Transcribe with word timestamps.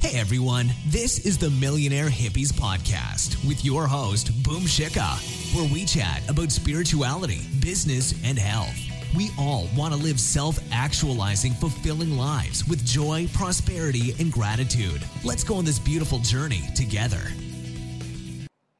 Hey 0.00 0.16
everyone, 0.16 0.70
this 0.86 1.26
is 1.26 1.38
the 1.38 1.50
Millionaire 1.50 2.08
Hippies 2.08 2.52
Podcast 2.52 3.44
with 3.46 3.64
your 3.64 3.88
host, 3.88 4.30
Boom 4.44 4.62
Shikha, 4.62 5.18
where 5.56 5.68
we 5.72 5.84
chat 5.84 6.22
about 6.30 6.52
spirituality, 6.52 7.40
business, 7.60 8.14
and 8.24 8.38
health. 8.38 8.78
We 9.16 9.30
all 9.36 9.68
want 9.76 9.92
to 9.92 9.98
live 10.00 10.20
self 10.20 10.56
actualizing, 10.70 11.52
fulfilling 11.52 12.16
lives 12.16 12.64
with 12.68 12.86
joy, 12.86 13.26
prosperity, 13.34 14.14
and 14.20 14.32
gratitude. 14.32 15.02
Let's 15.24 15.42
go 15.42 15.56
on 15.56 15.64
this 15.64 15.80
beautiful 15.80 16.20
journey 16.20 16.62
together. 16.76 17.20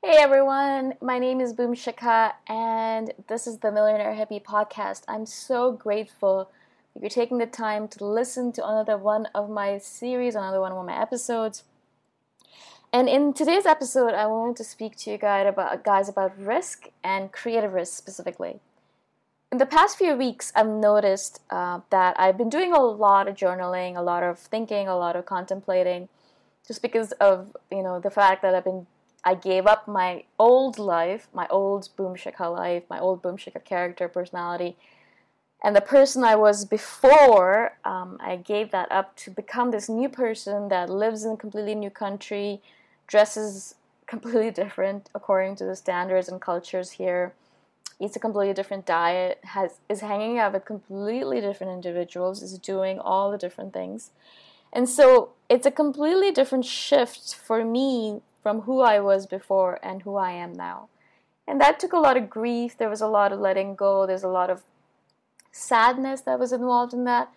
Hey 0.04 0.18
everyone, 0.18 0.94
my 1.02 1.18
name 1.18 1.40
is 1.40 1.52
Boom 1.52 1.74
Shikha, 1.74 2.32
and 2.46 3.12
this 3.26 3.48
is 3.48 3.58
the 3.58 3.72
Millionaire 3.72 4.14
Hippie 4.14 4.42
Podcast. 4.42 5.02
I'm 5.08 5.26
so 5.26 5.72
grateful 5.72 6.52
that 6.94 7.02
you're 7.02 7.10
taking 7.10 7.38
the 7.38 7.46
time 7.46 7.88
to 7.88 8.04
listen 8.04 8.52
to 8.52 8.66
another 8.66 8.96
one 8.96 9.26
of 9.34 9.48
my 9.48 9.78
series, 9.78 10.34
another 10.34 10.60
one 10.60 10.72
of 10.72 10.86
my 10.86 11.00
episodes. 11.00 11.64
And 12.92 13.08
in 13.08 13.34
today's 13.34 13.66
episode, 13.66 14.14
I 14.14 14.26
wanted 14.26 14.56
to 14.56 14.64
speak 14.64 14.96
to 14.98 15.10
you 15.10 15.18
guys 15.18 15.46
about 15.46 15.84
guys 15.84 16.08
about 16.08 16.38
risk 16.38 16.88
and 17.04 17.30
creative 17.30 17.72
risk 17.72 17.96
specifically. 17.96 18.60
In 19.52 19.58
the 19.58 19.66
past 19.66 19.98
few 19.98 20.14
weeks, 20.14 20.52
I've 20.54 20.68
noticed 20.68 21.40
uh, 21.50 21.80
that 21.90 22.18
I've 22.18 22.38
been 22.38 22.48
doing 22.48 22.72
a 22.72 22.80
lot 22.80 23.28
of 23.28 23.34
journaling, 23.34 23.96
a 23.96 24.02
lot 24.02 24.22
of 24.22 24.38
thinking, 24.38 24.88
a 24.88 24.96
lot 24.96 25.16
of 25.16 25.26
contemplating, 25.26 26.08
just 26.66 26.82
because 26.82 27.12
of 27.12 27.56
you 27.70 27.82
know 27.82 28.00
the 28.00 28.10
fact 28.10 28.42
that 28.42 28.54
I've 28.54 28.64
been 28.64 28.86
I 29.24 29.34
gave 29.34 29.66
up 29.66 29.88
my 29.88 30.24
old 30.38 30.78
life, 30.78 31.28
my 31.34 31.46
old 31.48 31.88
Boom 31.96 32.14
Shikha 32.14 32.54
life, 32.54 32.84
my 32.88 32.98
old 32.98 33.20
Boom 33.20 33.36
Shikha 33.36 33.64
character 33.64 34.08
personality, 34.08 34.76
and 35.62 35.74
the 35.74 35.80
person 35.80 36.22
I 36.22 36.36
was 36.36 36.64
before. 36.64 37.76
Um, 37.84 38.18
I 38.20 38.36
gave 38.36 38.70
that 38.70 38.90
up 38.92 39.16
to 39.18 39.30
become 39.30 39.70
this 39.70 39.88
new 39.88 40.08
person 40.08 40.68
that 40.68 40.88
lives 40.88 41.24
in 41.24 41.32
a 41.32 41.36
completely 41.36 41.74
new 41.74 41.90
country, 41.90 42.60
dresses 43.06 43.74
completely 44.06 44.50
different 44.62 45.10
according 45.14 45.56
to 45.56 45.64
the 45.64 45.76
standards 45.76 46.28
and 46.28 46.40
cultures 46.40 46.92
here, 46.92 47.34
eats 48.00 48.16
a 48.16 48.20
completely 48.20 48.54
different 48.54 48.86
diet, 48.86 49.40
has 49.42 49.78
is 49.88 50.00
hanging 50.00 50.38
out 50.38 50.52
with 50.52 50.64
completely 50.64 51.40
different 51.40 51.72
individuals, 51.72 52.42
is 52.42 52.58
doing 52.58 52.98
all 52.98 53.30
the 53.30 53.38
different 53.38 53.72
things. 53.72 54.10
And 54.72 54.88
so 54.88 55.30
it's 55.48 55.66
a 55.66 55.70
completely 55.70 56.30
different 56.30 56.64
shift 56.64 57.34
for 57.34 57.64
me 57.64 58.20
from 58.42 58.62
who 58.62 58.80
I 58.80 59.00
was 59.00 59.26
before 59.26 59.80
and 59.82 60.02
who 60.02 60.16
I 60.16 60.32
am 60.32 60.52
now. 60.52 60.88
And 61.46 61.60
that 61.60 61.80
took 61.80 61.94
a 61.94 61.98
lot 61.98 62.18
of 62.18 62.28
grief. 62.28 62.76
There 62.76 62.90
was 62.90 63.00
a 63.00 63.08
lot 63.08 63.32
of 63.32 63.40
letting 63.40 63.74
go. 63.74 64.06
There's 64.06 64.22
a 64.22 64.28
lot 64.28 64.50
of 64.50 64.62
sadness 65.52 66.20
that 66.22 66.38
was 66.38 66.52
involved 66.52 66.92
in 66.92 67.04
that. 67.04 67.30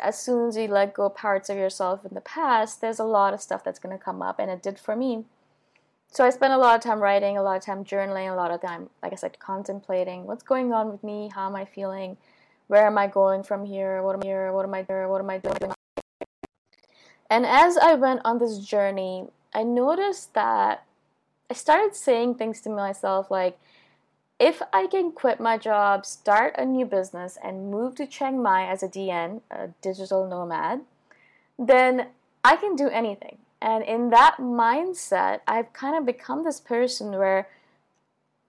As 0.00 0.18
soon 0.18 0.48
as 0.48 0.56
you 0.56 0.68
let 0.68 0.94
go 0.94 1.08
parts 1.08 1.48
of 1.48 1.56
yourself 1.56 2.04
in 2.04 2.14
the 2.14 2.20
past, 2.20 2.80
there's 2.80 3.00
a 3.00 3.04
lot 3.04 3.34
of 3.34 3.40
stuff 3.40 3.64
that's 3.64 3.80
going 3.80 3.96
to 3.96 4.02
come 4.02 4.22
up, 4.22 4.38
and 4.38 4.50
it 4.50 4.62
did 4.62 4.78
for 4.78 4.94
me. 4.94 5.24
so 6.12 6.24
I 6.24 6.30
spent 6.30 6.52
a 6.52 6.58
lot 6.58 6.76
of 6.76 6.82
time 6.82 7.00
writing, 7.00 7.36
a 7.36 7.42
lot 7.42 7.56
of 7.56 7.64
time 7.64 7.84
journaling, 7.84 8.30
a 8.30 8.36
lot 8.36 8.50
of 8.50 8.60
time, 8.60 8.90
like 9.02 9.12
I 9.12 9.16
said, 9.16 9.38
contemplating 9.38 10.26
what's 10.26 10.42
going 10.42 10.72
on 10.72 10.90
with 10.90 11.02
me, 11.04 11.30
how 11.34 11.46
am 11.48 11.56
I 11.56 11.64
feeling, 11.64 12.16
where 12.68 12.86
am 12.86 12.98
I 12.98 13.06
going 13.08 13.42
from 13.42 13.64
here, 13.64 14.02
what 14.02 14.14
am 14.14 14.22
I 14.22 14.26
here, 14.26 14.52
what 14.52 14.64
am 14.64 14.74
I 14.74 14.82
doing, 14.82 15.08
what 15.08 15.20
am 15.20 15.30
I 15.30 15.38
doing. 15.38 15.72
And 17.28 17.46
as 17.46 17.76
I 17.76 17.94
went 17.94 18.20
on 18.24 18.38
this 18.38 18.58
journey, 18.58 19.26
I 19.54 19.62
noticed 19.62 20.34
that 20.34 20.84
I 21.48 21.54
started 21.54 21.96
saying 21.96 22.36
things 22.36 22.60
to 22.62 22.70
myself 22.70 23.30
like, 23.30 23.58
if 24.40 24.62
I 24.72 24.86
can 24.86 25.12
quit 25.12 25.38
my 25.38 25.58
job, 25.58 26.06
start 26.06 26.54
a 26.56 26.64
new 26.64 26.86
business, 26.86 27.36
and 27.44 27.70
move 27.70 27.94
to 27.96 28.06
Chiang 28.06 28.42
Mai 28.42 28.66
as 28.66 28.82
a 28.82 28.88
DN, 28.88 29.42
a 29.50 29.68
digital 29.82 30.26
nomad, 30.26 30.80
then 31.58 32.08
I 32.42 32.56
can 32.56 32.74
do 32.74 32.88
anything. 32.88 33.36
And 33.60 33.84
in 33.84 34.08
that 34.10 34.38
mindset, 34.40 35.40
I've 35.46 35.74
kind 35.74 35.94
of 35.94 36.06
become 36.06 36.42
this 36.42 36.58
person 36.58 37.10
where 37.10 37.48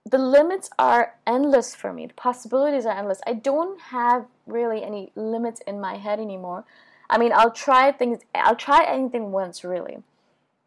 the 0.10 0.18
limits 0.18 0.70
are 0.80 1.16
endless 1.28 1.76
for 1.76 1.92
me. 1.92 2.08
The 2.08 2.14
possibilities 2.14 2.86
are 2.86 2.98
endless. 2.98 3.20
I 3.28 3.34
don't 3.34 3.80
have 3.82 4.26
really 4.48 4.84
any 4.84 5.12
limits 5.16 5.60
in 5.68 5.82
my 5.82 5.98
head 5.98 6.22
anymore. 6.22 6.64
I 7.10 7.18
mean, 7.18 7.34
I'll 7.36 7.52
try 7.52 7.92
things, 7.92 8.20
I'll 8.34 8.56
try 8.56 8.86
anything 8.86 9.34
once, 9.34 9.66
really. 9.66 9.98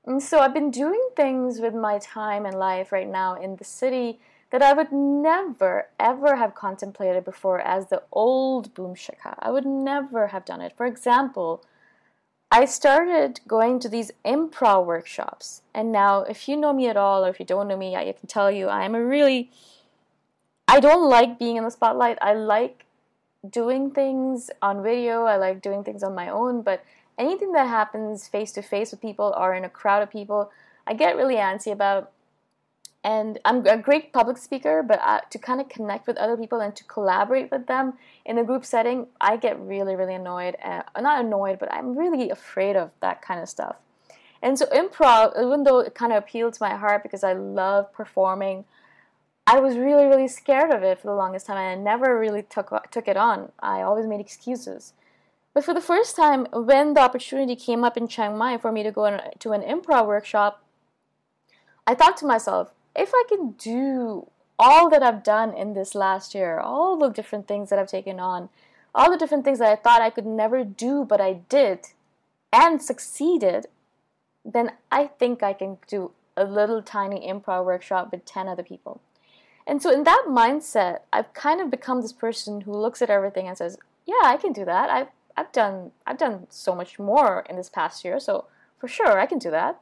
And 0.04 0.22
so 0.22 0.40
I've 0.40 0.52
been 0.52 0.70
doing 0.70 1.00
things 1.16 1.60
with 1.60 1.74
my 1.74 1.98
time 1.98 2.44
and 2.44 2.58
life 2.58 2.92
right 2.92 3.08
now 3.08 3.40
in 3.40 3.56
the 3.56 3.64
city 3.64 4.20
that 4.54 4.62
I 4.62 4.72
would 4.72 4.92
never, 4.92 5.88
ever 5.98 6.36
have 6.36 6.54
contemplated 6.54 7.24
before 7.24 7.60
as 7.60 7.88
the 7.88 8.04
old 8.12 8.72
Boom 8.72 8.94
Shikha. 8.94 9.34
I 9.40 9.50
would 9.50 9.66
never 9.66 10.28
have 10.28 10.44
done 10.44 10.60
it. 10.60 10.72
For 10.76 10.86
example, 10.86 11.64
I 12.52 12.64
started 12.64 13.40
going 13.48 13.80
to 13.80 13.88
these 13.88 14.12
improv 14.24 14.86
workshops. 14.86 15.62
And 15.74 15.90
now, 15.90 16.22
if 16.22 16.46
you 16.48 16.56
know 16.56 16.72
me 16.72 16.86
at 16.86 16.96
all, 16.96 17.24
or 17.24 17.30
if 17.30 17.40
you 17.40 17.44
don't 17.44 17.66
know 17.66 17.76
me, 17.76 17.96
I 17.96 18.12
can 18.12 18.28
tell 18.28 18.48
you 18.48 18.68
I'm 18.68 18.94
a 18.94 19.04
really. 19.04 19.50
I 20.68 20.78
don't 20.78 21.10
like 21.10 21.36
being 21.36 21.56
in 21.56 21.64
the 21.64 21.70
spotlight. 21.72 22.18
I 22.22 22.34
like 22.34 22.86
doing 23.50 23.90
things 23.90 24.52
on 24.62 24.84
video, 24.84 25.24
I 25.24 25.36
like 25.36 25.62
doing 25.62 25.82
things 25.82 26.04
on 26.04 26.14
my 26.14 26.28
own, 26.28 26.62
but 26.62 26.84
anything 27.18 27.50
that 27.54 27.66
happens 27.66 28.28
face 28.28 28.52
to 28.52 28.62
face 28.62 28.92
with 28.92 29.02
people 29.02 29.34
or 29.36 29.52
in 29.52 29.64
a 29.64 29.68
crowd 29.68 30.04
of 30.04 30.12
people, 30.12 30.52
I 30.86 30.94
get 30.94 31.16
really 31.16 31.34
antsy 31.34 31.72
about 31.72 32.12
and 33.04 33.38
I'm 33.44 33.66
a 33.66 33.76
great 33.76 34.14
public 34.14 34.38
speaker, 34.38 34.82
but 34.82 34.98
uh, 35.04 35.20
to 35.28 35.38
kind 35.38 35.60
of 35.60 35.68
connect 35.68 36.06
with 36.06 36.16
other 36.16 36.38
people 36.38 36.60
and 36.60 36.74
to 36.74 36.82
collaborate 36.84 37.50
with 37.50 37.66
them 37.66 37.92
in 38.24 38.38
a 38.38 38.44
group 38.44 38.64
setting, 38.64 39.08
I 39.20 39.36
get 39.36 39.60
really, 39.60 39.94
really 39.94 40.14
annoyed. 40.14 40.56
Uh, 40.64 40.82
not 40.98 41.22
annoyed, 41.22 41.58
but 41.58 41.70
I'm 41.70 41.98
really 41.98 42.30
afraid 42.30 42.76
of 42.76 42.92
that 43.00 43.20
kind 43.20 43.40
of 43.40 43.48
stuff. 43.50 43.76
And 44.40 44.58
so, 44.58 44.64
improv, 44.66 45.38
even 45.38 45.64
though 45.64 45.80
it 45.80 45.94
kind 45.94 46.12
of 46.12 46.18
appealed 46.22 46.54
to 46.54 46.62
my 46.62 46.76
heart 46.76 47.02
because 47.02 47.22
I 47.22 47.34
love 47.34 47.92
performing, 47.92 48.64
I 49.46 49.60
was 49.60 49.76
really, 49.76 50.06
really 50.06 50.28
scared 50.28 50.72
of 50.72 50.82
it 50.82 50.98
for 50.98 51.08
the 51.08 51.14
longest 51.14 51.46
time, 51.46 51.58
and 51.58 51.80
I 51.80 51.82
never 51.82 52.18
really 52.18 52.42
took 52.42 52.72
took 52.90 53.06
it 53.06 53.18
on. 53.18 53.52
I 53.60 53.82
always 53.82 54.06
made 54.06 54.20
excuses. 54.20 54.94
But 55.52 55.64
for 55.64 55.74
the 55.74 55.80
first 55.80 56.16
time, 56.16 56.46
when 56.52 56.94
the 56.94 57.00
opportunity 57.00 57.54
came 57.54 57.84
up 57.84 57.96
in 57.96 58.08
Chiang 58.08 58.36
Mai 58.36 58.56
for 58.56 58.72
me 58.72 58.82
to 58.82 58.90
go 58.90 59.20
to 59.38 59.52
an 59.52 59.62
improv 59.62 60.06
workshop, 60.06 60.64
I 61.86 61.94
thought 61.94 62.16
to 62.18 62.26
myself, 62.26 62.73
if 62.94 63.10
I 63.12 63.24
can 63.28 63.52
do 63.52 64.28
all 64.58 64.88
that 64.90 65.02
I've 65.02 65.22
done 65.22 65.52
in 65.52 65.74
this 65.74 65.94
last 65.94 66.34
year, 66.34 66.58
all 66.58 66.96
the 66.96 67.08
different 67.08 67.48
things 67.48 67.70
that 67.70 67.78
I've 67.78 67.88
taken 67.88 68.20
on, 68.20 68.48
all 68.94 69.10
the 69.10 69.18
different 69.18 69.44
things 69.44 69.58
that 69.58 69.70
I 69.70 69.76
thought 69.76 70.02
I 70.02 70.10
could 70.10 70.26
never 70.26 70.64
do, 70.64 71.04
but 71.04 71.20
I 71.20 71.40
did 71.48 71.88
and 72.52 72.80
succeeded, 72.80 73.66
then 74.44 74.72
I 74.92 75.08
think 75.08 75.42
I 75.42 75.52
can 75.52 75.78
do 75.88 76.12
a 76.36 76.44
little 76.44 76.82
tiny 76.82 77.26
improv 77.26 77.64
workshop 77.64 78.12
with 78.12 78.24
10 78.24 78.46
other 78.46 78.62
people. 78.62 79.00
And 79.66 79.82
so, 79.82 79.90
in 79.90 80.04
that 80.04 80.26
mindset, 80.28 81.00
I've 81.12 81.32
kind 81.32 81.60
of 81.60 81.70
become 81.70 82.02
this 82.02 82.12
person 82.12 82.62
who 82.62 82.72
looks 82.72 83.00
at 83.00 83.10
everything 83.10 83.48
and 83.48 83.56
says, 83.56 83.78
"Yeah, 84.04 84.20
I 84.22 84.36
can 84.36 84.52
do 84.52 84.64
that. 84.66 84.90
I've 84.90 85.08
I've 85.36 85.52
done 85.52 85.92
I've 86.06 86.18
done 86.18 86.46
so 86.50 86.74
much 86.74 86.98
more 86.98 87.44
in 87.48 87.56
this 87.56 87.70
past 87.70 88.04
year, 88.04 88.20
so 88.20 88.44
for 88.78 88.88
sure 88.88 89.18
I 89.18 89.26
can 89.26 89.38
do 89.38 89.50
that." 89.50 89.80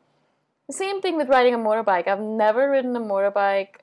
Same 0.72 1.02
thing 1.02 1.16
with 1.18 1.28
riding 1.28 1.52
a 1.52 1.58
motorbike. 1.58 2.08
I've 2.08 2.20
never 2.20 2.70
ridden 2.70 2.96
a 2.96 3.00
motorbike 3.00 3.76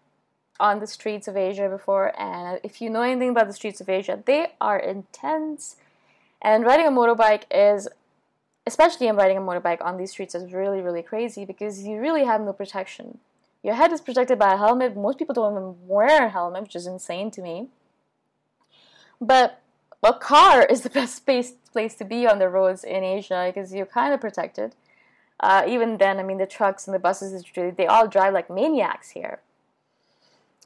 on 0.59 0.79
the 0.79 0.87
streets 0.87 1.27
of 1.27 1.37
Asia 1.37 1.69
before, 1.69 2.19
and 2.19 2.59
if 2.63 2.81
you 2.81 2.89
know 2.89 3.03
anything 3.03 3.29
about 3.29 3.47
the 3.47 3.53
streets 3.53 3.79
of 3.79 3.89
Asia, 3.89 4.21
they 4.25 4.47
are 4.59 4.79
intense. 4.79 5.75
And 6.41 6.65
riding 6.65 6.87
a 6.87 6.91
motorbike 6.91 7.43
is, 7.51 7.87
especially 8.65 9.07
in 9.07 9.15
riding 9.15 9.37
a 9.37 9.41
motorbike 9.41 9.85
on 9.85 9.97
these 9.97 10.11
streets, 10.11 10.33
is 10.33 10.51
really, 10.51 10.81
really 10.81 11.03
crazy 11.03 11.45
because 11.45 11.83
you 11.83 11.99
really 11.99 12.25
have 12.25 12.41
no 12.41 12.53
protection. 12.53 13.19
Your 13.61 13.75
head 13.75 13.91
is 13.91 14.01
protected 14.01 14.39
by 14.39 14.53
a 14.53 14.57
helmet. 14.57 14.97
Most 14.97 15.19
people 15.19 15.35
don't 15.35 15.53
even 15.53 15.75
wear 15.87 16.25
a 16.25 16.29
helmet, 16.29 16.63
which 16.63 16.75
is 16.75 16.87
insane 16.87 17.29
to 17.31 17.41
me. 17.41 17.67
But 19.21 19.61
a 20.01 20.13
car 20.13 20.63
is 20.63 20.81
the 20.81 20.89
best 20.99 21.15
space, 21.15 21.51
place 21.71 21.93
to 21.95 22.05
be 22.05 22.25
on 22.25 22.39
the 22.39 22.49
roads 22.49 22.83
in 22.83 23.03
Asia 23.03 23.51
because 23.53 23.73
you're 23.73 23.85
kind 23.85 24.13
of 24.13 24.19
protected. 24.19 24.73
Uh, 25.39 25.63
even 25.67 25.97
then, 25.97 26.19
I 26.19 26.23
mean, 26.23 26.37
the 26.37 26.45
trucks 26.45 26.87
and 26.87 26.93
the 26.93 26.99
buses, 26.99 27.43
they 27.55 27.87
all 27.87 28.07
drive 28.07 28.33
like 28.33 28.49
maniacs 28.49 29.11
here. 29.11 29.39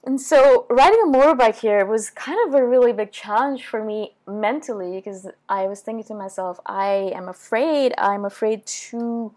And 0.06 0.20
so, 0.20 0.66
riding 0.70 1.00
a 1.02 1.08
motorbike 1.08 1.60
here 1.60 1.86
was 1.86 2.10
kind 2.10 2.38
of 2.48 2.54
a 2.54 2.66
really 2.66 2.92
big 2.92 3.14
challenge 3.14 3.66
for 3.66 3.84
me 3.84 4.16
mentally 4.28 4.96
because 4.96 5.28
I 5.48 5.68
was 5.68 5.80
thinking 5.80 6.04
to 6.06 6.14
myself, 6.14 6.60
I 6.66 7.12
am 7.16 7.30
afraid, 7.30 7.94
I'm 7.98 8.26
afraid 8.26 8.66
to 8.66 9.34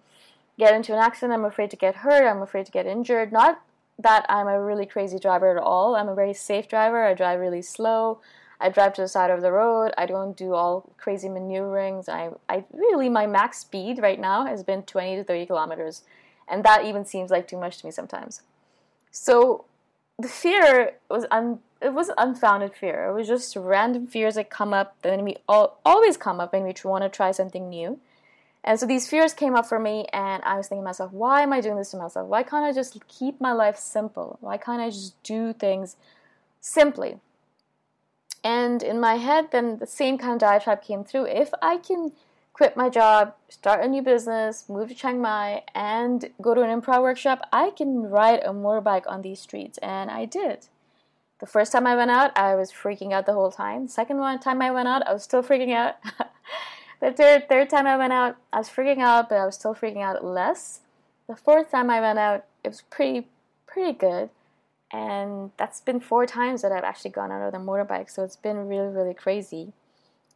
get 0.59 0.75
into 0.75 0.93
an 0.93 0.99
accident, 0.99 1.35
I'm 1.35 1.45
afraid 1.45 1.71
to 1.71 1.77
get 1.77 1.97
hurt, 1.97 2.29
I'm 2.29 2.43
afraid 2.43 2.67
to 2.67 2.73
get 2.73 2.85
injured. 2.85 3.31
Not 3.31 3.63
that 4.01 4.27
I'm 4.29 4.49
a 4.49 4.61
really 4.61 4.87
crazy 4.87 5.21
driver 5.21 5.57
at 5.57 5.63
all, 5.63 5.95
I'm 5.95 6.09
a 6.09 6.17
very 6.17 6.35
safe 6.35 6.67
driver, 6.67 7.05
I 7.05 7.15
drive 7.15 7.39
really 7.39 7.63
slow. 7.63 8.19
I 8.61 8.69
drive 8.69 8.95
to 8.95 9.03
the 9.03 9.09
side 9.09 9.31
of 9.31 9.43
the 9.43 9.53
road. 9.53 9.93
I 9.99 10.07
don't 10.07 10.37
do 10.37 10.55
all 10.55 10.91
crazy 10.97 11.29
maneuverings. 11.29 12.09
I, 12.09 12.31
I 12.49 12.65
really, 12.73 13.09
my 13.09 13.27
max 13.27 13.59
speed 13.59 13.99
right 14.01 14.21
now 14.21 14.47
has 14.47 14.63
been 14.63 14.83
20 14.83 15.17
to 15.17 15.25
30 15.25 15.47
kilometers. 15.47 16.03
And 16.49 16.65
that 16.65 16.85
even 16.85 17.05
seems 17.05 17.31
like 17.31 17.49
too 17.49 17.59
much 17.59 17.79
to 17.79 17.87
me 17.87 17.93
sometimes. 17.93 18.43
So 19.11 19.65
the 20.19 20.29
fear 20.29 20.93
was 21.11 21.27
un, 21.31 21.61
it 21.81 21.93
was 21.93 22.11
unfounded 22.17 22.75
fear. 22.75 23.07
It 23.07 23.15
was 23.15 23.29
just 23.29 23.55
random 23.57 24.07
fears 24.07 24.37
that 24.37 24.49
come 24.49 24.73
up 24.73 24.97
that 25.03 25.23
we 25.23 25.37
all, 25.49 25.79
always 25.85 26.17
come 26.17 26.41
up 26.41 26.53
when 26.53 26.65
we 26.65 26.75
want 26.85 27.05
to 27.05 27.09
try 27.09 27.33
something 27.33 27.69
new. 27.69 28.01
And 28.65 28.81
so 28.81 28.87
these 28.87 29.09
fears 29.09 29.33
came 29.33 29.55
up 29.55 29.67
for 29.67 29.79
me, 29.79 30.07
and 30.13 30.43
I 30.43 30.57
was 30.57 30.67
thinking 30.67 30.83
to 30.83 30.87
myself, 30.87 31.13
why 31.13 31.43
am 31.43 31.53
I 31.53 31.61
doing 31.61 31.77
this 31.77 31.93
to 31.93 31.97
myself? 31.97 32.27
Why 32.27 32.43
can't 32.43 32.65
I 32.65 32.73
just 32.73 32.99
keep 33.07 33.41
my 33.41 33.53
life 33.53 33.77
simple? 33.77 34.39
Why 34.41 34.57
can't 34.57 34.83
I 34.83 34.91
just 34.91 35.23
do 35.23 35.53
things 35.53 35.95
simply? 36.61 37.21
And 38.47 38.81
in 38.81 39.01
my 39.01 39.17
head, 39.17 39.51
then 39.51 39.79
the 39.79 39.89
same 39.89 40.19
kind 40.19 40.35
of 40.35 40.39
diatribe 40.39 40.81
came 40.81 41.03
through. 41.03 41.27
If 41.27 41.51
I 41.61 41.79
can 41.79 42.13
quit 42.53 42.77
my 42.77 42.89
job, 42.89 43.35
start 43.49 43.85
a 43.85 43.89
new 43.89 44.03
business, 44.03 44.69
move 44.69 44.89
to 44.89 44.95
Chiang 44.95 45.21
Mai, 45.21 45.65
and 45.75 46.31
go 46.41 46.55
to 46.55 46.63
an 46.63 46.81
improv 46.81 47.03
workshop, 47.03 47.41
I 47.53 47.71
can 47.71 48.05
ride 48.05 48.39
a 48.45 48.51
motorbike 48.51 49.03
on 49.09 49.23
these 49.23 49.41
streets. 49.41 49.79
And 49.79 50.13
I 50.13 50.27
did. 50.27 50.69
The 51.41 51.47
first 51.47 51.73
time 51.73 51.89
I 51.89 51.97
went 51.97 52.13
out, 52.13 52.39
I 52.39 52.55
was 52.55 52.71
freaking 52.71 53.13
out 53.13 53.27
the 53.27 53.33
whole 53.33 53.51
time. 53.51 53.89
Second 53.89 54.19
one 54.19 54.39
time 54.39 54.63
I 54.63 54.71
went 54.71 54.87
out, 54.87 55.05
I 55.09 55.13
was 55.13 55.25
still 55.25 55.43
freaking 55.43 55.75
out. 55.75 55.97
the 57.01 57.11
third 57.11 57.49
third 57.49 57.69
time 57.69 57.89
I 57.89 57.97
went 57.97 58.13
out, 58.13 58.37
I 58.53 58.59
was 58.59 58.69
freaking 58.69 59.01
out, 59.01 59.29
but 59.29 59.39
I 59.39 59.45
was 59.45 59.57
still 59.57 59.75
freaking 59.75 60.05
out 60.05 60.25
less. 60.25 60.83
The 61.27 61.35
fourth 61.35 61.73
time 61.73 61.91
I 61.91 62.01
went 62.01 62.21
out, 62.21 62.45
it 62.63 62.69
was 62.69 62.83
pretty 62.83 63.27
pretty 63.67 63.93
good 63.93 64.31
and 64.97 65.51
that's 65.59 65.83
been 65.83 66.01
four 66.01 66.25
times 66.25 66.63
that 66.63 66.73
I've 66.73 66.83
actually 66.83 67.11
gone 67.11 67.31
out 67.31 67.43
on 67.43 67.61
a 67.61 67.63
motorbike. 67.63 68.11
So 68.11 68.25
it's 68.25 68.37
been 68.37 68.67
really, 68.67 68.89
really 68.89 69.13
crazy. 69.13 69.75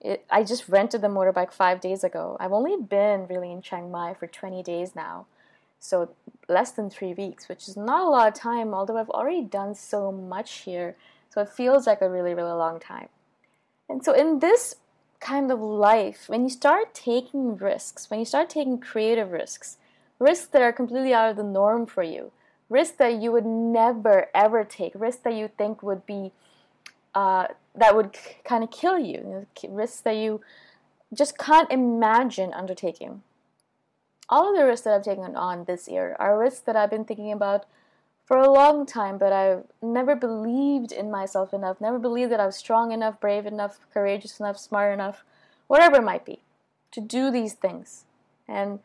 It, 0.02 0.26
I 0.30 0.44
just 0.44 0.68
rented 0.68 1.00
the 1.00 1.08
motorbike 1.08 1.50
five 1.50 1.80
days 1.80 2.04
ago. 2.04 2.36
I've 2.38 2.52
only 2.52 2.76
been 2.76 3.26
really 3.26 3.50
in 3.50 3.62
Chiang 3.62 3.90
Mai 3.90 4.12
for 4.12 4.26
20 4.26 4.62
days 4.62 4.94
now, 4.94 5.24
so 5.78 6.10
less 6.46 6.72
than 6.72 6.90
three 6.90 7.14
weeks, 7.14 7.48
which 7.48 7.68
is 7.68 7.76
not 7.76 8.06
a 8.06 8.10
lot 8.10 8.28
of 8.28 8.34
time, 8.34 8.74
although 8.74 8.98
I've 8.98 9.08
already 9.08 9.42
done 9.42 9.74
so 9.74 10.12
much 10.12 10.52
here. 10.58 10.94
So 11.30 11.40
it 11.40 11.48
feels 11.48 11.86
like 11.86 12.02
a 12.02 12.10
really, 12.10 12.34
really 12.34 12.52
long 12.52 12.80
time. 12.80 13.08
And 13.88 14.04
so 14.04 14.12
in 14.12 14.40
this 14.40 14.76
kind 15.20 15.50
of 15.50 15.60
life, 15.60 16.24
when 16.28 16.42
you 16.42 16.50
start 16.50 16.92
taking 16.92 17.56
risks, 17.56 18.10
when 18.10 18.20
you 18.20 18.26
start 18.26 18.50
taking 18.50 18.78
creative 18.78 19.32
risks, 19.32 19.78
risks 20.18 20.48
that 20.48 20.60
are 20.60 20.72
completely 20.72 21.14
out 21.14 21.30
of 21.30 21.36
the 21.36 21.42
norm 21.42 21.86
for 21.86 22.02
you, 22.02 22.32
risks 22.70 22.96
that 22.96 23.20
you 23.20 23.32
would 23.32 23.44
never 23.44 24.28
ever 24.34 24.64
take, 24.64 24.92
risks 24.94 25.20
that 25.24 25.34
you 25.34 25.50
think 25.58 25.82
would 25.82 26.06
be 26.06 26.32
uh, 27.14 27.48
that 27.74 27.94
would 27.94 28.16
kind 28.44 28.64
of 28.64 28.70
kill 28.70 28.98
you, 28.98 29.46
risks 29.68 30.00
that 30.00 30.16
you 30.16 30.40
just 31.12 31.36
can't 31.36 31.70
imagine 31.70 32.54
undertaking. 32.54 33.22
All 34.28 34.50
of 34.50 34.56
the 34.56 34.64
risks 34.64 34.84
that 34.84 34.94
I've 34.94 35.02
taken 35.02 35.34
on 35.34 35.64
this 35.64 35.88
year 35.88 36.16
are 36.20 36.38
risks 36.38 36.60
that 36.60 36.76
I've 36.76 36.90
been 36.90 37.04
thinking 37.04 37.32
about 37.32 37.66
for 38.24 38.36
a 38.36 38.50
long 38.50 38.86
time, 38.86 39.18
but 39.18 39.32
I've 39.32 39.64
never 39.82 40.14
believed 40.14 40.92
in 40.92 41.10
myself 41.10 41.52
enough, 41.52 41.80
never 41.80 41.98
believed 41.98 42.30
that 42.30 42.38
I 42.38 42.46
was 42.46 42.54
strong 42.54 42.92
enough, 42.92 43.18
brave 43.20 43.44
enough, 43.44 43.80
courageous 43.92 44.38
enough, 44.38 44.56
smart 44.56 44.94
enough, 44.94 45.24
whatever 45.66 45.96
it 45.96 46.04
might 46.04 46.24
be, 46.24 46.38
to 46.92 47.00
do 47.00 47.32
these 47.32 47.54
things. 47.54 48.04
And 48.46 48.78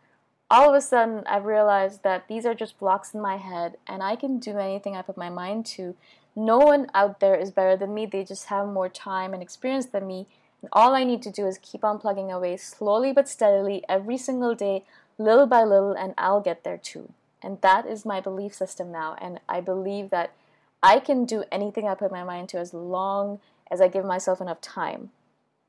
all 0.49 0.69
of 0.69 0.75
a 0.75 0.81
sudden 0.81 1.23
I've 1.25 1.45
realized 1.45 2.03
that 2.03 2.27
these 2.27 2.45
are 2.45 2.53
just 2.53 2.79
blocks 2.79 3.13
in 3.13 3.21
my 3.21 3.37
head 3.37 3.77
and 3.87 4.03
I 4.03 4.15
can 4.15 4.39
do 4.39 4.57
anything 4.57 4.95
I 4.95 5.01
put 5.01 5.17
my 5.17 5.29
mind 5.29 5.65
to. 5.67 5.95
No 6.35 6.57
one 6.57 6.87
out 6.93 7.19
there 7.19 7.35
is 7.35 7.51
better 7.51 7.77
than 7.77 7.93
me, 7.93 8.05
they 8.05 8.23
just 8.23 8.45
have 8.47 8.67
more 8.67 8.89
time 8.89 9.33
and 9.33 9.41
experience 9.41 9.87
than 9.87 10.07
me. 10.07 10.27
And 10.61 10.69
all 10.73 10.93
I 10.93 11.03
need 11.03 11.21
to 11.23 11.31
do 11.31 11.47
is 11.47 11.59
keep 11.61 11.83
on 11.83 11.99
plugging 11.99 12.31
away 12.31 12.57
slowly 12.57 13.13
but 13.13 13.29
steadily 13.29 13.83
every 13.87 14.17
single 14.17 14.55
day, 14.55 14.83
little 15.17 15.45
by 15.45 15.63
little, 15.63 15.93
and 15.93 16.13
I'll 16.17 16.41
get 16.41 16.63
there 16.63 16.77
too. 16.77 17.13
And 17.41 17.61
that 17.61 17.85
is 17.85 18.05
my 18.05 18.19
belief 18.19 18.53
system 18.53 18.91
now. 18.91 19.15
And 19.21 19.39
I 19.47 19.61
believe 19.61 20.09
that 20.09 20.33
I 20.81 20.99
can 20.99 21.25
do 21.25 21.43
anything 21.51 21.87
I 21.87 21.95
put 21.95 22.11
my 22.11 22.23
mind 22.23 22.49
to 22.49 22.57
as 22.57 22.73
long 22.73 23.39
as 23.71 23.81
I 23.81 23.87
give 23.87 24.05
myself 24.05 24.41
enough 24.41 24.61
time. 24.61 25.11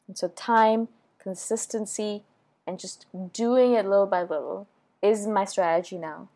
And 0.08 0.16
so, 0.16 0.28
time, 0.28 0.88
consistency, 1.18 2.22
and 2.66 2.78
just 2.78 3.06
doing 3.32 3.72
it 3.74 3.86
little 3.86 4.06
by 4.06 4.22
little 4.22 4.66
is 5.02 5.26
my 5.26 5.44
strategy 5.44 5.98
now. 5.98 6.28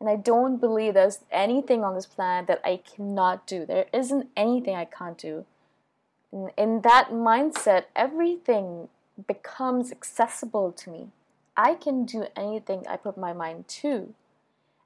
And 0.00 0.08
I 0.10 0.16
don't 0.16 0.58
believe 0.58 0.94
there's 0.94 1.20
anything 1.30 1.82
on 1.82 1.94
this 1.94 2.06
planet 2.06 2.46
that 2.48 2.60
I 2.64 2.78
cannot 2.78 3.46
do. 3.46 3.64
There 3.64 3.86
isn't 3.92 4.28
anything 4.36 4.74
I 4.74 4.84
can't 4.84 5.16
do. 5.16 5.46
In, 6.56 6.82
that 6.82 7.08
mindset, 7.10 7.84
everything 7.94 8.88
becomes 9.26 9.90
accessible 9.90 10.72
to 10.72 10.90
me. 10.90 11.08
I 11.56 11.74
can 11.74 12.04
do 12.04 12.26
anything 12.36 12.84
I 12.86 12.96
put 12.98 13.16
my 13.16 13.32
mind 13.32 13.68
to. 13.68 14.12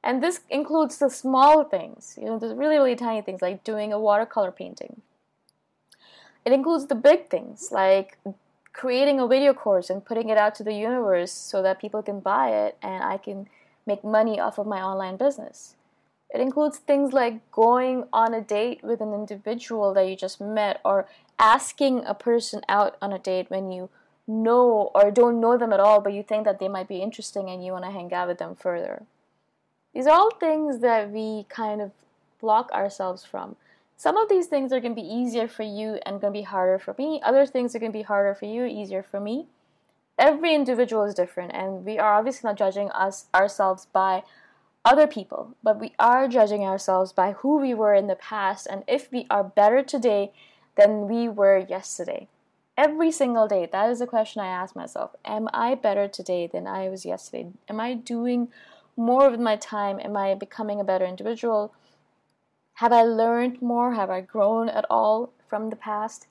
And 0.05 0.23
this 0.23 0.41
includes 0.49 0.99
the 0.99 1.11
small 1.11 1.65
things, 1.65 2.17
you 2.19 2.27
know, 2.27 2.39
the 2.39 2.55
really, 2.55 2.77
really 2.77 2.97
tiny 2.97 3.21
things 3.21 3.43
like 3.43 3.65
doing 3.65 3.93
a 3.93 3.99
watercolor 3.99 4.53
painting. 4.53 5.03
It 6.45 6.53
includes 6.53 6.87
the 6.87 6.95
big 6.95 7.29
things 7.29 7.71
like 7.73 8.17
creating 8.73 9.21
a 9.21 9.27
video 9.27 9.53
course 9.53 9.91
and 9.91 10.05
putting 10.05 10.29
it 10.29 10.39
out 10.39 10.55
to 10.57 10.65
the 10.65 10.75
universe 10.75 11.33
so 11.33 11.63
that 11.63 11.81
people 11.81 12.03
can 12.03 12.21
buy 12.21 12.51
it 12.51 12.77
and 12.83 13.03
I 13.03 13.19
can 13.19 13.49
make 13.87 14.05
money 14.05 14.39
off 14.39 14.59
of 14.59 14.67
my 14.67 14.81
online 14.81 15.17
business. 15.17 15.75
It 16.33 16.41
includes 16.41 16.79
things 16.79 17.13
like 17.13 17.51
going 17.51 18.05
on 18.13 18.35
a 18.35 18.41
date 18.41 18.85
with 18.85 19.01
an 19.01 19.13
individual 19.13 19.93
that 19.95 20.09
you 20.09 20.15
just 20.15 20.41
met 20.41 20.81
or 20.85 21.09
asking 21.39 22.05
a 22.07 22.15
person 22.15 22.61
out 22.69 22.97
on 23.03 23.13
a 23.13 23.19
date 23.19 23.51
when 23.51 23.73
you 23.73 23.89
know 24.29 24.93
or 24.95 25.11
don't 25.11 25.41
know 25.41 25.59
them 25.59 25.73
at 25.73 25.81
all 25.81 26.01
but 26.01 26.13
you 26.13 26.23
think 26.23 26.45
that 26.45 26.61
they 26.61 26.69
might 26.69 26.87
be 26.87 27.03
interesting 27.03 27.49
and 27.51 27.65
you 27.65 27.73
want 27.73 27.85
to 27.85 27.91
hang 27.91 28.13
out 28.13 28.29
with 28.29 28.39
them 28.39 28.55
further. 28.55 29.03
These 29.93 30.07
are 30.07 30.17
all 30.17 30.31
things 30.31 30.79
that 30.81 31.11
we 31.11 31.47
kind 31.49 31.81
of 31.81 31.91
block 32.41 32.71
ourselves 32.71 33.25
from. 33.25 33.57
Some 34.01 34.17
of 34.17 34.31
these 34.31 34.47
things 34.47 34.73
are 34.73 34.81
going 34.81 34.95
to 34.95 35.03
be 35.03 35.07
easier 35.07 35.47
for 35.47 35.63
you 35.63 35.99
and 36.07 36.23
going 36.23 36.33
to 36.33 36.39
be 36.39 36.45
harder 36.45 36.79
for 36.79 36.95
me. 36.97 37.21
Other 37.23 37.45
things 37.45 37.75
are 37.77 37.79
going 37.79 37.93
to 37.93 37.99
be 37.99 38.03
harder 38.03 38.35
for 38.35 38.47
you, 38.47 38.65
easier 38.65 39.03
for 39.03 39.21
me. 39.21 39.49
Every 40.19 40.55
individual 40.55 41.05
is 41.05 41.13
different, 41.13 41.53
and 41.53 41.85
we 41.85 41.99
are 41.99 42.15
obviously 42.15 42.49
not 42.49 42.57
judging 42.57 42.91
us 42.93 43.27
ourselves 43.35 43.89
by 43.93 44.23
other 44.87 45.07
people, 45.07 45.55
but 45.63 45.79
we 45.79 45.93
are 45.99 46.29
judging 46.29 46.63
ourselves 46.65 47.13
by 47.13 47.33
who 47.33 47.59
we 47.59 47.75
were 47.75 47.93
in 47.93 48.07
the 48.07 48.15
past 48.15 48.67
and 48.71 48.85
if 48.89 49.13
we 49.13 49.27
are 49.29 49.45
better 49.45 49.83
today 49.83 50.33
than 50.77 51.07
we 51.07 51.29
were 51.29 51.59
yesterday. 51.59 52.27
Every 52.79 53.11
single 53.11 53.49
day, 53.49 53.69
that 53.71 53.91
is 53.91 53.99
the 53.99 54.07
question 54.07 54.41
I 54.41 54.47
ask 54.47 54.75
myself. 54.75 55.11
Am 55.27 55.47
I 55.53 55.75
better 55.75 56.09
today 56.09 56.47
than 56.47 56.67
I 56.67 56.89
was 56.89 57.05
yesterday? 57.05 57.51
Am 57.69 57.79
I 57.79 57.93
doing 57.93 58.49
more 58.97 59.29
with 59.29 59.41
my 59.41 59.57
time? 59.57 60.01
Am 60.01 60.17
I 60.17 60.33
becoming 60.33 60.81
a 60.81 60.85
better 60.85 61.05
individual? 61.05 61.75
Have 62.81 62.93
I 62.95 63.03
learned 63.03 63.61
more? 63.61 63.93
Have 63.93 64.09
I 64.09 64.23
grown 64.23 64.71
at 64.71 64.87
all 64.89 65.35
from 65.47 65.69
the 65.69 65.77
past? 65.77 66.27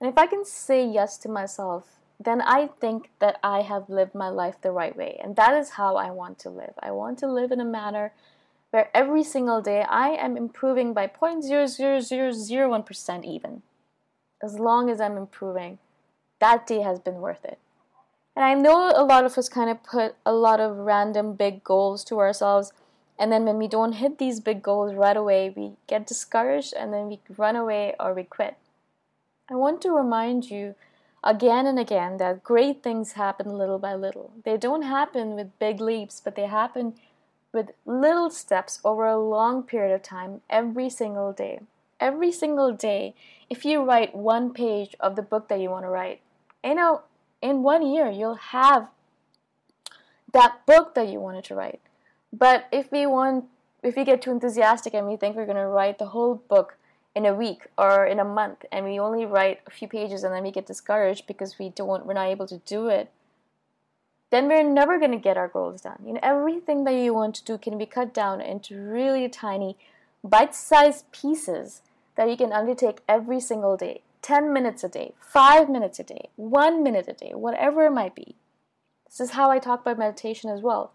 And 0.00 0.08
if 0.08 0.16
I 0.16 0.26
can 0.26 0.46
say 0.46 0.82
yes 0.82 1.18
to 1.18 1.28
myself, 1.28 1.98
then 2.18 2.40
I 2.40 2.68
think 2.68 3.10
that 3.18 3.38
I 3.42 3.60
have 3.60 3.90
lived 3.90 4.14
my 4.14 4.30
life 4.30 4.58
the 4.62 4.70
right 4.70 4.96
way. 4.96 5.20
And 5.22 5.36
that 5.36 5.52
is 5.52 5.72
how 5.72 5.96
I 5.96 6.10
want 6.10 6.38
to 6.38 6.48
live. 6.48 6.72
I 6.78 6.90
want 6.90 7.18
to 7.18 7.30
live 7.30 7.52
in 7.52 7.60
a 7.60 7.66
manner 7.66 8.14
where 8.70 8.88
every 8.94 9.22
single 9.22 9.60
day 9.60 9.82
I 9.82 10.12
am 10.12 10.38
improving 10.38 10.94
by 10.94 11.06
0.00001% 11.06 13.24
even. 13.26 13.60
As 14.42 14.58
long 14.58 14.88
as 14.88 15.02
I'm 15.02 15.18
improving, 15.18 15.80
that 16.38 16.66
day 16.66 16.80
has 16.80 16.98
been 16.98 17.16
worth 17.16 17.44
it. 17.44 17.58
And 18.34 18.42
I 18.42 18.54
know 18.54 18.88
a 18.88 19.04
lot 19.04 19.26
of 19.26 19.36
us 19.36 19.50
kind 19.50 19.68
of 19.68 19.82
put 19.82 20.14
a 20.24 20.32
lot 20.32 20.60
of 20.60 20.78
random 20.78 21.34
big 21.34 21.62
goals 21.62 22.04
to 22.04 22.20
ourselves 22.20 22.72
and 23.20 23.30
then 23.30 23.44
when 23.44 23.58
we 23.58 23.68
don't 23.68 23.92
hit 23.92 24.16
these 24.16 24.40
big 24.40 24.62
goals 24.62 24.94
right 24.94 25.16
away, 25.16 25.52
we 25.54 25.72
get 25.86 26.06
discouraged 26.06 26.72
and 26.72 26.90
then 26.90 27.06
we 27.06 27.20
run 27.36 27.54
away 27.54 27.94
or 28.00 28.14
we 28.14 28.24
quit. 28.24 28.56
I 29.50 29.56
want 29.56 29.82
to 29.82 29.90
remind 29.90 30.50
you 30.50 30.74
again 31.22 31.66
and 31.66 31.78
again 31.78 32.16
that 32.16 32.42
great 32.42 32.82
things 32.82 33.12
happen 33.12 33.58
little 33.58 33.78
by 33.78 33.94
little. 33.94 34.32
They 34.42 34.56
don't 34.56 34.84
happen 34.84 35.36
with 35.36 35.58
big 35.58 35.82
leaps, 35.82 36.18
but 36.24 36.34
they 36.34 36.46
happen 36.46 36.94
with 37.52 37.72
little 37.84 38.30
steps 38.30 38.80
over 38.84 39.04
a 39.04 39.20
long 39.20 39.64
period 39.64 39.94
of 39.94 40.02
time 40.02 40.40
every 40.48 40.88
single 40.88 41.34
day. 41.34 41.60
Every 42.00 42.32
single 42.32 42.72
day, 42.72 43.14
if 43.50 43.66
you 43.66 43.82
write 43.82 44.14
one 44.14 44.54
page 44.54 44.96
of 44.98 45.16
the 45.16 45.22
book 45.22 45.48
that 45.48 45.60
you 45.60 45.68
want 45.68 45.84
to 45.84 45.90
write, 45.90 46.22
you 46.64 46.74
know, 46.74 47.02
in 47.42 47.62
one 47.62 47.86
year, 47.86 48.08
you'll 48.08 48.46
have 48.56 48.88
that 50.32 50.64
book 50.64 50.94
that 50.94 51.08
you 51.08 51.20
wanted 51.20 51.44
to 51.44 51.54
write. 51.54 51.80
But 52.32 52.68
if 52.72 52.90
we 52.92 53.06
want, 53.06 53.46
if 53.82 53.96
we 53.96 54.04
get 54.04 54.22
too 54.22 54.30
enthusiastic 54.30 54.94
and 54.94 55.06
we 55.06 55.16
think 55.16 55.36
we're 55.36 55.46
going 55.46 55.56
to 55.56 55.66
write 55.66 55.98
the 55.98 56.06
whole 56.06 56.36
book 56.36 56.76
in 57.14 57.26
a 57.26 57.34
week 57.34 57.66
or 57.76 58.06
in 58.06 58.20
a 58.20 58.24
month, 58.24 58.64
and 58.70 58.84
we 58.84 58.98
only 58.98 59.26
write 59.26 59.60
a 59.66 59.70
few 59.70 59.88
pages 59.88 60.22
and 60.22 60.32
then 60.32 60.42
we 60.42 60.50
get 60.50 60.66
discouraged 60.66 61.26
because 61.26 61.58
we 61.58 61.70
don't, 61.70 62.06
we're 62.06 62.14
not 62.14 62.28
able 62.28 62.46
to 62.46 62.58
do 62.58 62.88
it, 62.88 63.10
then 64.30 64.46
we're 64.46 64.62
never 64.62 64.98
going 64.98 65.10
to 65.10 65.18
get 65.18 65.36
our 65.36 65.48
goals 65.48 65.80
done. 65.80 65.98
You 66.06 66.14
know, 66.14 66.20
everything 66.22 66.84
that 66.84 66.94
you 66.94 67.12
want 67.12 67.34
to 67.36 67.44
do 67.44 67.58
can 67.58 67.78
be 67.78 67.86
cut 67.86 68.14
down 68.14 68.40
into 68.40 68.80
really 68.80 69.28
tiny, 69.28 69.76
bite-sized 70.22 71.10
pieces 71.10 71.82
that 72.14 72.30
you 72.30 72.36
can 72.36 72.52
undertake 72.52 73.00
every 73.08 73.40
single 73.40 73.76
day. 73.76 74.02
10 74.22 74.52
minutes 74.52 74.84
a 74.84 74.88
day, 74.88 75.14
5 75.18 75.68
minutes 75.68 75.98
a 75.98 76.04
day, 76.04 76.28
1 76.36 76.82
minute 76.82 77.08
a 77.08 77.12
day, 77.12 77.32
whatever 77.34 77.86
it 77.86 77.90
might 77.90 78.14
be. 78.14 78.36
This 79.06 79.18
is 79.18 79.30
how 79.30 79.50
I 79.50 79.58
talk 79.58 79.80
about 79.80 79.98
meditation 79.98 80.50
as 80.50 80.60
well. 80.60 80.92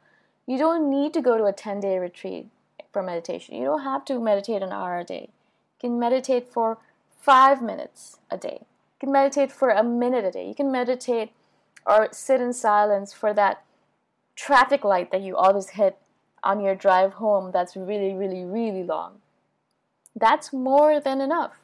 You 0.47 0.57
don't 0.57 0.89
need 0.89 1.13
to 1.13 1.21
go 1.21 1.37
to 1.37 1.45
a 1.45 1.53
10 1.53 1.79
day 1.79 1.97
retreat 1.97 2.47
for 2.91 3.01
meditation. 3.01 3.55
You 3.55 3.65
don't 3.65 3.83
have 3.83 4.05
to 4.05 4.19
meditate 4.19 4.61
an 4.61 4.71
hour 4.71 4.99
a 4.99 5.03
day. 5.03 5.29
You 5.29 5.89
can 5.89 5.99
meditate 5.99 6.47
for 6.47 6.77
five 7.19 7.61
minutes 7.61 8.17
a 8.29 8.37
day. 8.37 8.59
You 8.61 8.99
can 8.99 9.11
meditate 9.11 9.51
for 9.51 9.69
a 9.69 9.83
minute 9.83 10.23
a 10.23 10.31
day. 10.31 10.47
You 10.47 10.55
can 10.55 10.71
meditate 10.71 11.31
or 11.85 12.09
sit 12.11 12.41
in 12.41 12.53
silence 12.53 13.13
for 13.13 13.33
that 13.33 13.63
traffic 14.35 14.83
light 14.83 15.11
that 15.11 15.21
you 15.21 15.35
always 15.35 15.69
hit 15.69 15.97
on 16.43 16.61
your 16.61 16.75
drive 16.75 17.13
home 17.13 17.51
that's 17.51 17.75
really, 17.75 18.13
really, 18.13 18.43
really 18.43 18.83
long. 18.83 19.19
That's 20.15 20.53
more 20.53 20.99
than 20.99 21.19
enough. 21.19 21.57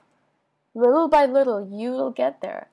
Little 0.73 1.07
by 1.07 1.25
little, 1.25 1.67
you 1.69 1.91
will 1.91 2.11
get 2.11 2.41
there. 2.41 2.67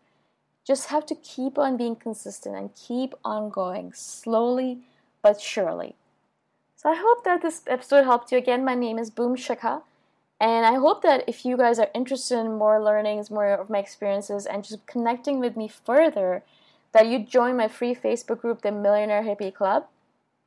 Just 0.66 0.88
have 0.88 1.06
to 1.06 1.14
keep 1.14 1.58
on 1.58 1.76
being 1.76 1.96
consistent 1.96 2.56
and 2.56 2.74
keep 2.74 3.14
on 3.24 3.50
going 3.50 3.92
slowly 3.94 4.80
but 5.28 5.42
surely. 5.42 5.94
So 6.74 6.88
I 6.88 6.94
hope 6.94 7.22
that 7.24 7.42
this 7.42 7.60
episode 7.66 8.04
helped 8.04 8.32
you. 8.32 8.38
Again, 8.38 8.64
my 8.64 8.74
name 8.74 8.98
is 8.98 9.10
Boom 9.10 9.36
Shikha. 9.36 9.82
And 10.40 10.64
I 10.64 10.76
hope 10.76 11.02
that 11.02 11.22
if 11.26 11.44
you 11.44 11.54
guys 11.54 11.78
are 11.78 11.90
interested 11.94 12.38
in 12.38 12.56
more 12.56 12.82
learnings, 12.82 13.30
more 13.30 13.48
of 13.48 13.68
my 13.68 13.78
experiences, 13.78 14.46
and 14.46 14.64
just 14.64 14.86
connecting 14.86 15.38
with 15.38 15.54
me 15.54 15.68
further, 15.68 16.44
that 16.92 17.08
you 17.08 17.18
join 17.18 17.58
my 17.58 17.68
free 17.68 17.94
Facebook 17.94 18.40
group, 18.40 18.62
the 18.62 18.72
Millionaire 18.72 19.22
Hippie 19.22 19.52
Club. 19.52 19.84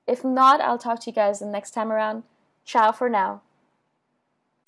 If 0.08 0.26
not, 0.26 0.62
I'll 0.62 0.80
talk 0.80 1.02
to 1.02 1.12
you 1.12 1.14
guys 1.14 1.42
the 1.42 1.46
next 1.46 1.72
time 1.72 1.92
around. 1.92 2.24
Ciao 2.66 2.92
for 2.92 3.08
now. 3.08 3.42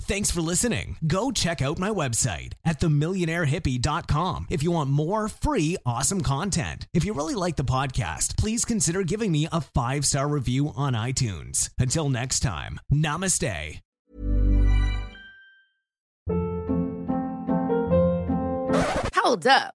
Thanks 0.06 0.30
for 0.30 0.42
listening. 0.42 0.98
Go 1.06 1.30
check 1.30 1.62
out 1.62 1.78
my 1.78 1.88
website 1.88 2.52
at 2.62 2.78
themillionairehippie.com 2.78 4.48
if 4.50 4.62
you 4.62 4.70
want 4.70 4.90
more 4.90 5.28
free, 5.28 5.78
awesome 5.86 6.20
content. 6.20 6.86
If 6.92 7.06
you 7.06 7.14
really 7.14 7.34
like 7.34 7.56
the 7.56 7.64
podcast, 7.64 8.36
please 8.36 8.66
consider 8.66 9.02
giving 9.02 9.32
me 9.32 9.48
a 9.50 9.62
five 9.62 10.04
star 10.04 10.28
review 10.28 10.72
on 10.76 10.92
iTunes. 10.92 11.70
Until 11.78 12.10
next 12.10 12.40
time, 12.40 12.80
namaste. 12.92 13.80
Hold 19.14 19.46
up. 19.46 19.74